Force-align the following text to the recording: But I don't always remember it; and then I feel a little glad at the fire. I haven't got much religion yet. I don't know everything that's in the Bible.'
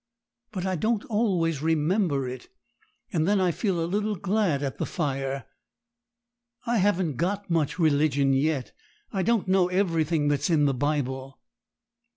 But 0.51 0.65
I 0.65 0.75
don't 0.75 1.05
always 1.05 1.61
remember 1.61 2.27
it; 2.27 2.47
and 3.13 3.27
then 3.27 3.39
I 3.39 3.51
feel 3.51 3.79
a 3.79 3.85
little 3.85 4.15
glad 4.15 4.63
at 4.63 4.79
the 4.79 4.85
fire. 4.87 5.45
I 6.65 6.77
haven't 6.77 7.17
got 7.17 7.51
much 7.51 7.77
religion 7.77 8.33
yet. 8.33 8.71
I 9.13 9.21
don't 9.21 9.47
know 9.47 9.67
everything 9.67 10.27
that's 10.27 10.49
in 10.49 10.65
the 10.65 10.73
Bible.' 10.73 11.37